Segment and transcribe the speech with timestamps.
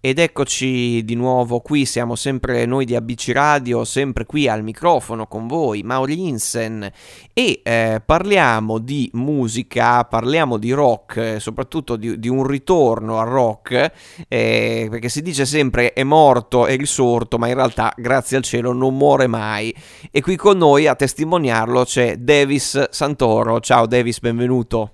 [0.00, 5.26] Ed eccoci di nuovo qui, siamo sempre noi di ABC Radio, sempre qui al microfono
[5.26, 6.88] con voi, Maurinsen,
[7.32, 13.26] e eh, parliamo di musica, parliamo di rock, eh, soprattutto di, di, un ritorno al
[13.26, 13.90] rock,
[14.28, 18.72] eh, perché si dice sempre è morto, è risorto, ma in realtà, grazie al cielo,
[18.72, 19.74] non muore mai.
[20.12, 23.58] E qui con noi a testimoniarlo c'è Davis Santoro.
[23.58, 24.92] Ciao Davis, benvenuto.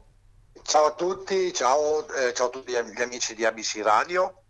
[0.63, 4.44] Ciao a tutti, ciao, eh, ciao a tutti gli amici di ABC Radio.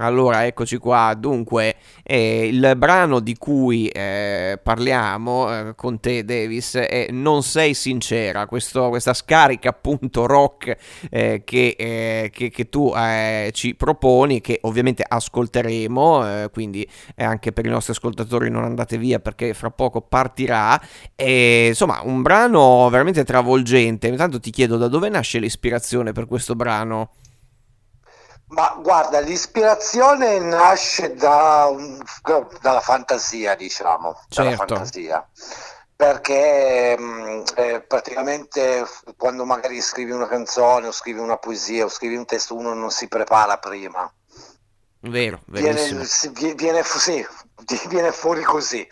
[0.00, 1.14] Allora, eccoci qua.
[1.18, 7.74] Dunque, eh, il brano di cui eh, parliamo eh, con te, Davis, è Non sei
[7.74, 8.46] sincera.
[8.46, 10.76] Questo, questa scarica appunto rock
[11.10, 17.66] eh, che, eh, che, che, tu eh, ci proponi, che ovviamente ascolteremo, quindi anche per
[17.66, 20.80] i nostri ascoltatori non andate via perché fra poco partirà.
[21.16, 24.06] Insomma, un brano veramente travolgente.
[24.06, 27.10] Intanto ti chiedo da dove nasce l'ispirazione per questo brano?
[28.48, 31.70] Ma guarda, l'ispirazione nasce da
[32.60, 34.42] dalla fantasia, diciamo, certo.
[34.42, 35.28] dalla fantasia.
[35.94, 36.96] Perché
[37.56, 42.54] eh, praticamente quando magari scrivi una canzone o scrivi una poesia o scrivi un testo
[42.54, 44.10] uno non si prepara prima.
[45.00, 45.40] Vero.
[45.46, 46.30] Viene, viene, sì,
[47.88, 48.86] viene fuori così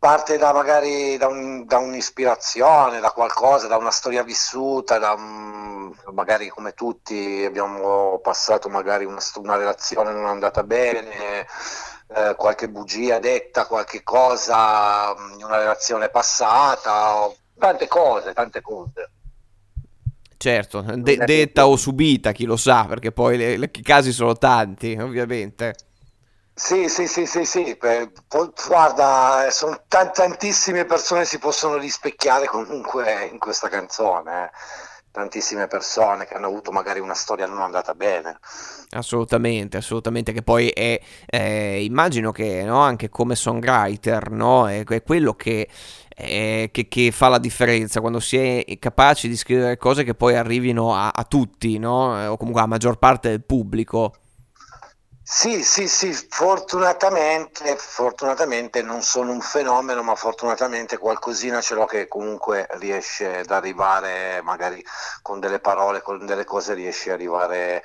[0.00, 5.92] parte da magari da, un, da, un'ispirazione, da qualcosa, da una storia vissuta, da un,
[6.14, 11.46] magari come tutti abbiamo passato magari una, una relazione non andata bene,
[12.16, 19.10] eh, qualche bugia detta, qualche cosa in una relazione passata, tante cose, tante cose.
[20.38, 25.74] Certo, de- detta o subita, chi lo sa, perché poi i casi sono tanti, ovviamente.
[26.54, 27.78] Sì, sì, sì, sì, sì.
[28.66, 34.44] Guarda, sono t- tantissime persone si possono rispecchiare comunque in questa canzone.
[34.44, 34.50] Eh.
[35.12, 38.38] Tantissime persone che hanno avuto magari una storia non andata bene.
[38.90, 40.32] Assolutamente, assolutamente.
[40.32, 45.68] Che poi è, eh, immagino che no, anche come songwriter, no, è, è quello che,
[46.14, 50.36] eh, che, che, fa la differenza quando si è capaci di scrivere cose che poi
[50.36, 54.14] arrivino a, a tutti, no, o comunque a maggior parte del pubblico.
[55.32, 62.08] Sì, sì, sì, fortunatamente, fortunatamente non sono un fenomeno, ma fortunatamente qualcosina ce l'ho che
[62.08, 64.84] comunque riesce ad arrivare, magari
[65.22, 67.82] con delle parole, con delle cose riesce ad arrivare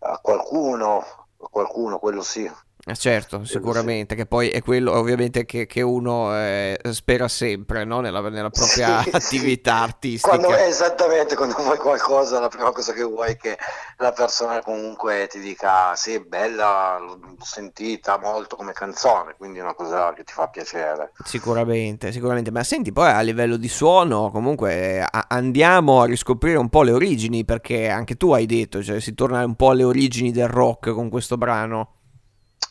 [0.00, 0.98] a qualcuno,
[1.42, 2.50] a qualcuno, quello sì.
[2.88, 8.00] Eh, certo, sicuramente, che poi è quello ovviamente che, che uno eh, spera sempre no?
[8.00, 10.38] nella, nella, propria sì, attività artistica.
[10.38, 13.58] Quando, esattamente, quando vuoi qualcosa, la prima cosa che vuoi è che
[13.98, 19.62] la persona comunque ti dica sì, è bella, l'ho sentita molto come canzone, quindi è
[19.62, 21.12] una cosa che ti fa piacere.
[21.22, 22.50] Sicuramente, sicuramente.
[22.50, 26.92] Ma senti, poi a livello di suono, comunque a- andiamo a riscoprire un po' le
[26.92, 30.94] origini, perché anche tu hai detto, cioè si torna un po' alle origini del rock
[30.94, 31.96] con questo brano.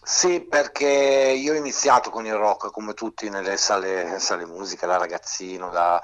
[0.10, 4.96] Sì, perché io ho iniziato con il rock come tutti nelle sale, sale musica da
[4.96, 6.02] ragazzino, da,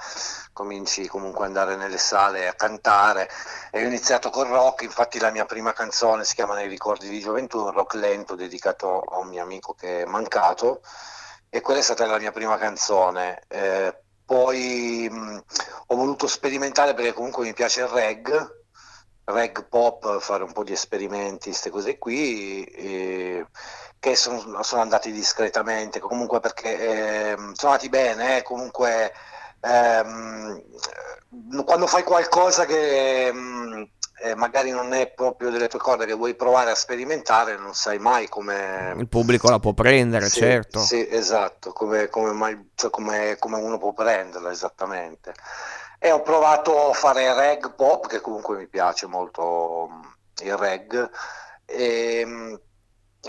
[0.51, 3.29] cominci comunque ad andare nelle sale a cantare
[3.71, 7.21] e ho iniziato col rock, infatti la mia prima canzone si chiama Nei ricordi di
[7.21, 10.81] gioventù, un rock lento dedicato a un mio amico che è mancato
[11.49, 13.43] e quella è stata la mia prima canzone.
[13.47, 15.43] Eh, poi mh,
[15.87, 18.62] ho voluto sperimentare perché comunque mi piace il reggae
[19.25, 23.45] reg pop, fare un po' di esperimenti, queste cose qui, e,
[23.99, 29.13] che sono, sono, andati discretamente, comunque perché eh, sono andati bene, eh, comunque
[29.61, 30.61] ehm,
[31.63, 33.83] quando fai qualcosa che mm,
[34.23, 37.99] eh, magari non è proprio delle tue corde che vuoi provare a sperimentare, non sai
[37.99, 38.93] mai come...
[38.97, 40.79] Il pubblico la può prendere, sì, certo.
[40.79, 45.33] Sì, esatto, come, come, mai, cioè come, come uno può prenderla esattamente
[46.03, 50.01] e ho provato a fare reg pop che comunque mi piace molto mm,
[50.43, 51.09] il reg.
[51.65, 52.53] E mm,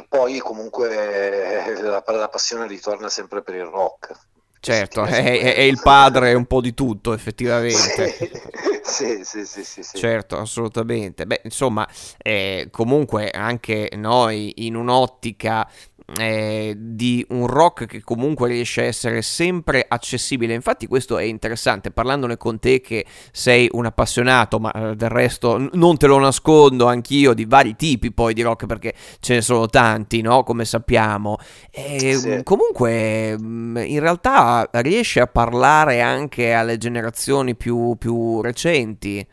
[0.09, 4.13] poi comunque la, la passione ritorna sempre per il rock.
[4.59, 8.43] Certo è, è, il padre un po' di tutto effettivamente.
[8.85, 11.27] Sì, sì, sì, sì, sì, certo assolutamente.
[11.27, 15.69] Beh insomma eh, comunque anche noi in un'ottica
[16.19, 20.55] eh, di un rock che comunque riesce a essere sempre accessibile.
[20.55, 21.91] Infatti, questo è interessante.
[21.91, 26.87] Parlandone con te, che sei un appassionato, ma eh, del resto non te lo nascondo
[26.87, 30.43] anch'io di vari tipi poi di rock perché ce ne sono tanti, no?
[30.43, 31.39] Come sappiamo.
[31.71, 32.41] E, sì.
[32.43, 39.27] Comunque, mm, in realtà riesce a parlare anche alle generazioni più, più recenti.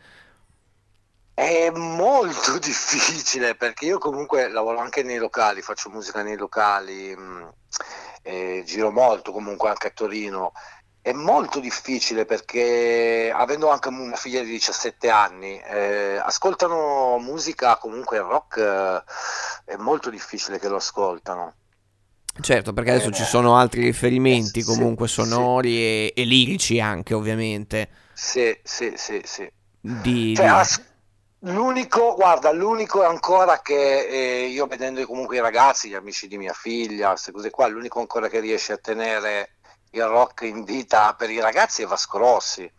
[1.34, 7.48] È molto difficile perché io comunque lavoro anche nei locali, faccio musica nei locali, mm,
[8.64, 10.52] giro molto comunque anche a Torino
[11.02, 18.18] è molto difficile perché avendo anche una figlia di 17 anni, eh, ascoltano musica comunque
[18.18, 19.02] il rock, eh,
[19.72, 21.54] è molto difficile che lo ascoltano.
[22.40, 25.76] Certo, perché adesso ci sono altri riferimenti comunque sonori sì.
[25.76, 27.88] e, e, lirici anche, ovviamente.
[28.12, 29.50] Sì, sì, sì, sì.
[29.80, 30.80] Di, cioè, as-
[31.42, 36.52] l'unico, guarda, l'unico ancora che eh, io vedendo comunque i ragazzi, gli amici di mia
[36.52, 39.56] figlia, queste cose qua, l'unico ancora che riesce a tenere
[39.90, 42.70] il rock in vita per i ragazzi è Vasco Rossi.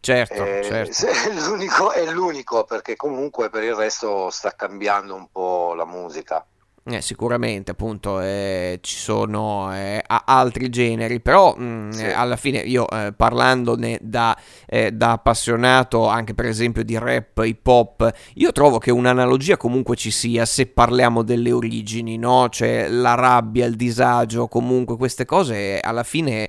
[0.00, 1.06] Certo, eh, certo.
[1.06, 6.46] È, l'unico, è l'unico perché comunque per il resto sta cambiando un po' la musica.
[6.90, 12.04] Eh, sicuramente, appunto, eh, ci sono eh, altri generi, però mh, mm, sì.
[12.06, 17.66] alla fine io eh, parlandone da, eh, da, appassionato anche per esempio di rap, hip
[17.66, 22.48] hop, io trovo che un'analogia comunque ci sia se parliamo delle origini, no?
[22.48, 26.48] Cioè la rabbia, il disagio, comunque queste cose alla fine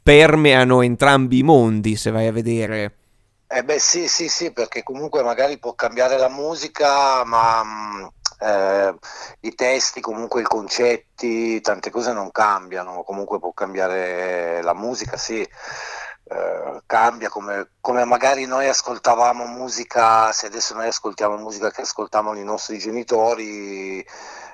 [0.00, 2.94] permeano entrambi i mondi, se vai a vedere.
[3.48, 8.06] Eh beh sì, sì, sì, perché comunque magari può cambiare la musica, ma mm,
[8.40, 8.94] eh,
[9.40, 15.46] i testi, comunque i concetti, tante cose non cambiano, comunque può cambiare la musica, sì.
[16.32, 22.38] Eh, cambia come, come, magari noi ascoltavamo musica, se adesso noi ascoltiamo musica che ascoltavano
[22.38, 24.04] i nostri genitori,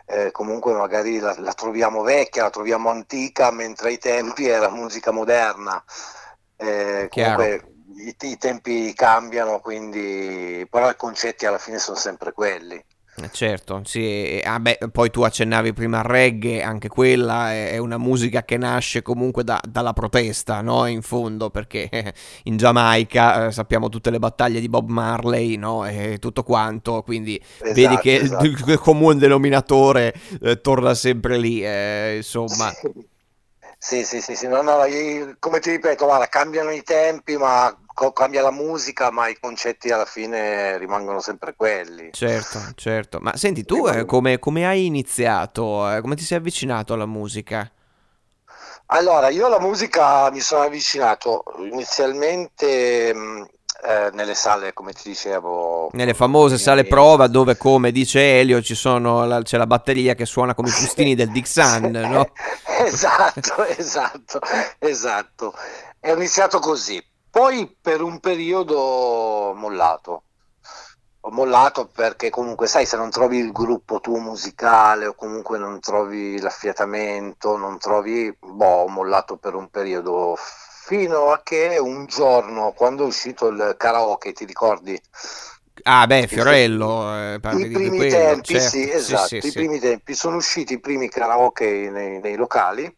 [0.06, 5.10] eh, comunque magari la, la, troviamo vecchia, la troviamo antica, mentre ai tempi era musica
[5.10, 5.82] moderna.
[6.56, 12.82] Eh, comunque i, i, tempi cambiano, quindi però i concetti alla fine sono sempre quelli.
[13.18, 17.96] Eh, certo, sì, ah beh, poi tu accennavi prima al reggae, anche quella è una
[17.96, 20.84] musica che nasce comunque da, dalla protesta, no?
[20.84, 21.88] In fondo, perché
[22.44, 25.86] in Giamaica eh, sappiamo tutte le battaglie di Bob Marley, no?
[25.86, 28.44] E tutto quanto, quindi esatto, vedi che esatto.
[28.44, 32.70] il comune denominatore eh, torna sempre lì, eh, insomma.
[33.78, 34.80] Sì, sì, sì, sì, no, no,
[35.38, 37.74] come ti ripeto, guarda, cambiano i tempi, ma
[38.12, 42.10] cambia la musica, ma i concetti alla fine rimangono sempre quelli.
[42.12, 43.18] Certo, certo.
[43.20, 45.90] Ma senti, tu eh, come, come, hai iniziato?
[45.90, 47.70] Eh, come ti sei avvicinato alla musica?
[48.86, 53.42] Allora, io alla musica mi sono avvicinato inizialmente mh, mm,
[53.82, 55.88] eh, nelle sale, come ti dicevo.
[55.92, 58.60] Nelle famose sale prova dove, come dice Elio,
[58.92, 62.30] la, c'è la batteria che suona come i fustini del Dixon, no?
[62.84, 64.38] esatto, esatto,
[64.78, 65.54] esatto.
[65.98, 67.02] È iniziato così.
[67.36, 70.22] Poi per un periodo ho mollato.
[71.20, 75.78] Ho mollato perché comunque sai se non trovi il gruppo tuo musicale o comunque non
[75.78, 78.34] trovi l'affiatamento, non trovi...
[78.40, 83.74] Boh, ho mollato per un periodo fino a che un giorno quando è uscito il
[83.76, 84.98] karaoke, ti ricordi?
[85.82, 88.68] Ah beh, Fiorello, eh, I primi quello, tempi, certo.
[88.70, 92.90] sì, esatto, sì, sì, i primi tempi sono usciti i primi karaoke nei, nei locali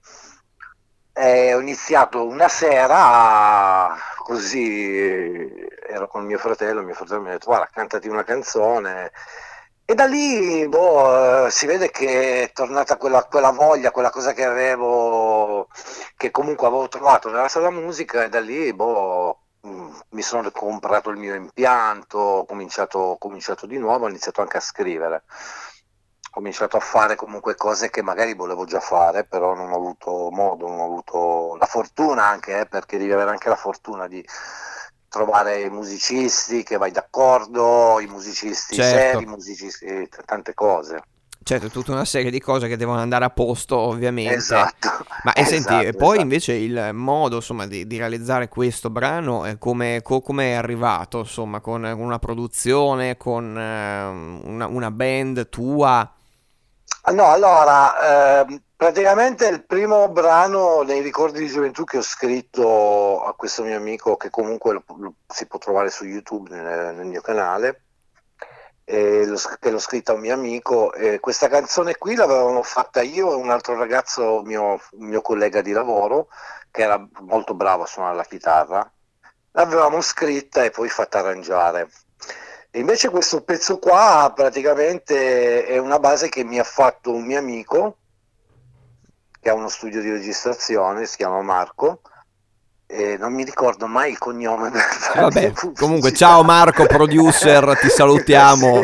[1.12, 3.93] e ho iniziato una sera
[4.29, 5.49] così
[5.89, 9.11] ero con mio fratello, mio fratello mi ha detto guarda cantati una canzone.
[9.87, 14.45] E da lì boh, si vede che è tornata quella, quella, voglia, quella cosa che
[14.45, 15.69] avevo,
[16.17, 21.09] che comunque avevo trovato nella sala musica e da lì boh, mm, mi sono comprato
[21.09, 25.23] il mio impianto, ho cominciato, ho cominciato di nuovo, ho iniziato anche a scrivere
[26.38, 30.69] cominciato a fare comunque cose che magari volevo già fare, però non ho avuto modo,
[30.69, 34.25] non ho avuto la fortuna anche, eh, perché devi avere anche la fortuna di
[35.08, 39.19] trovare i musicisti che vai d'accordo, i musicisti certo.
[39.19, 41.02] seri, i musicisti, tante cose.
[41.43, 44.35] Certo, tutta una serie di cose che devono andare a posto, ovviamente.
[44.35, 44.90] Esatto.
[45.25, 46.21] Ma e esatto, senti, poi esatto.
[46.21, 51.18] invece il modo, insomma, di, di realizzare questo brano, è come, co, come, è arrivato,
[51.18, 56.12] insomma, con una produzione, con uh, una, una band tua?
[57.11, 63.35] No, allora, eh, praticamente il primo brano dei ricordi di gioventù che ho scritto a
[63.35, 67.23] questo mio amico, che comunque lo, lo, si può trovare su YouTube nel, nel mio
[67.23, 67.83] canale,
[68.85, 70.93] lo, che l'ho scritta a un mio amico.
[70.93, 75.73] Eh, questa canzone qui l'avevamo fatta io e un altro ragazzo, mio, mio collega di
[75.73, 76.29] lavoro,
[76.71, 78.93] che era molto bravo a suonare la chitarra.
[79.53, 81.88] L'avevamo scritta e poi fatta arrangiare.
[82.71, 87.39] E invece questo pezzo qua praticamente è una base che mi ha fatto un mio
[87.39, 87.97] amico
[89.41, 92.01] che ha uno studio di registrazione, si chiama Marco,
[92.91, 94.71] e non mi ricordo mai il cognome.
[95.15, 98.83] Vabbè, comunque, ciao Marco, producer, ti salutiamo.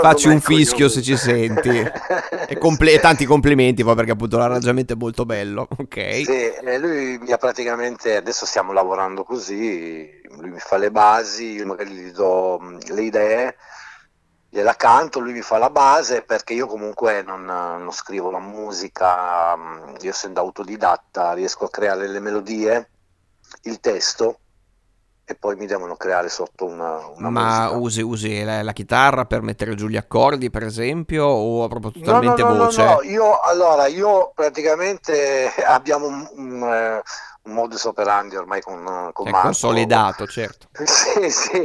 [0.00, 1.68] Facci un fischio se ci senti.
[2.48, 5.68] E comple- tanti complimenti poi perché appunto l'arrangiamento è molto bello.
[5.78, 6.24] Ok.
[6.24, 11.66] Sì, lui mi ha praticamente, adesso stiamo lavorando così, lui mi fa le basi, io
[11.66, 13.56] magari gli do le idee
[14.52, 19.56] gliela canto, lui mi fa la base perché io comunque non, non scrivo la musica,
[19.56, 22.90] mm, io essendo autodidatta riesco a creare le melodie,
[23.62, 24.40] il testo
[25.24, 27.78] e poi mi devono creare sotto una, una Ma musica.
[27.78, 32.42] usi, usi la, la, chitarra per mettere giù gli accordi, per esempio, o proprio totalmente
[32.42, 32.84] no, no, no, voce?
[32.84, 37.02] No, no, io allora io praticamente abbiamo un, un, eh,
[37.42, 39.46] un modus operandi ormai con, con È Marco.
[39.46, 40.68] consolidato, certo.
[40.84, 41.56] sì, sì,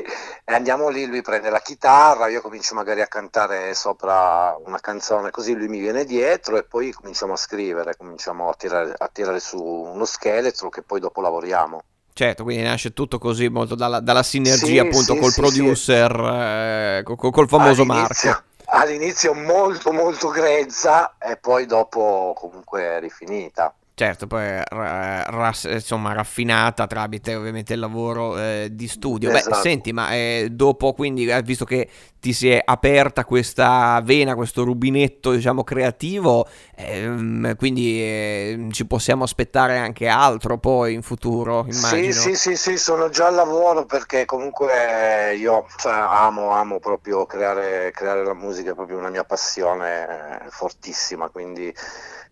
[0.45, 5.31] e andiamo lì, lui prende la chitarra, io comincio magari a cantare sopra una canzone,
[5.31, 9.39] così lui mi viene dietro e poi cominciamo a scrivere, cominciamo a tirare, a tirare
[9.39, 11.81] su uno scheletro che poi dopo lavoriamo.
[12.13, 16.11] Certo, quindi nasce tutto così molto dalla, dalla sinergia Sì, appunto sì, col sì, producer,
[16.11, 18.43] eh, col, col famoso All'inizio- Marco.
[18.67, 23.75] All'inizio molto molto grezza e poi dopo comunque rifinita.
[23.97, 29.31] Certo, poi eh, ra- ras- insomma raffinata tramite ovviamente il lavoro eh, di studio.
[29.31, 29.55] Beh, Esatto.
[29.55, 34.65] senti, ma eh, dopo quindi, eh, visto che ti si è aperta questa vena, questo
[34.65, 42.11] rubinetto, diciamo, creativo, ehm, quindi eh, ci possiamo aspettare anche altro poi in futuro, immagino.
[42.11, 47.25] Sì, sì, sì, sì, sono già al lavoro perché comunque io cioè, amo, amo proprio
[47.25, 51.73] creare, creare la musica, è proprio una mia passione eh, fortissima, quindi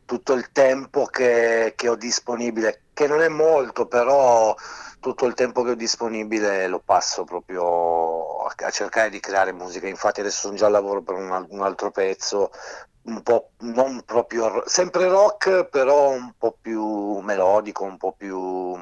[0.06, 4.56] tutto il tempo che, che ho disponibile, che non è molto, però
[5.00, 9.88] tutto il tempo che ho disponibile lo passo proprio a, a cercare di creare musica.
[9.88, 12.52] Infatti adesso sono già al lavoro per un, un altro pezzo,
[13.04, 18.76] un po' non proprio ro- sempre rock, però un po' più melodico, un po' più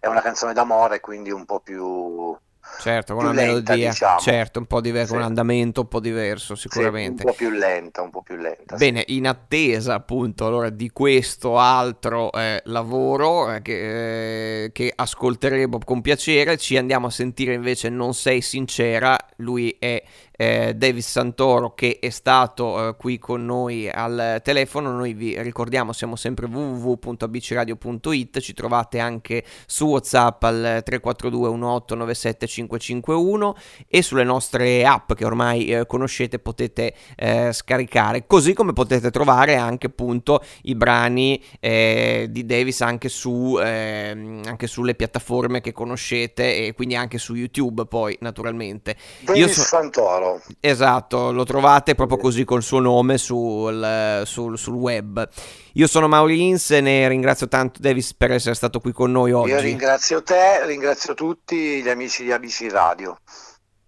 [0.00, 2.36] è una canzone d'amore, quindi un po' più
[2.78, 4.18] Certo, con una lenta, melodia, diciamo.
[4.20, 5.16] certo, un po' diverso, Sì.
[5.18, 7.22] un andamento un po' diverso sì, sicuramente.
[7.24, 8.76] un po' più lenta, un po' più lenta.
[8.76, 8.84] sì.
[8.84, 15.78] Bene, in attesa appunto allora di questo altro eh, lavoro eh, che, eh, che ascolteremo
[15.84, 20.02] con piacere, ci andiamo a sentire invece Non sei sincera, lui è
[20.38, 25.92] eh, Davis Santoro che è stato eh, qui con noi al telefono, noi vi ricordiamo
[25.92, 33.56] siamo sempre www.abcradio.it, ci trovate anche su Whatsapp al 342 1897 551
[33.88, 38.26] e sulle nostre app che ormai eh, conoscete potete eh, scaricare.
[38.26, 44.66] Così come potete trovare anche appunto i brani eh, di Davis anche su ehm, anche
[44.66, 48.96] sulle piattaforme che conoscete e quindi anche su YouTube poi naturalmente.
[49.20, 50.40] Davis so- Santoro.
[50.60, 55.28] esatto lo trovate proprio così col suo nome sul, sul, sul web.
[55.76, 59.50] Io sono Mauri Insen e ringrazio tanto Davis per essere stato qui con noi oggi.
[59.50, 63.18] Io ringrazio te, ringrazio tutti gli amici di ABC Radio.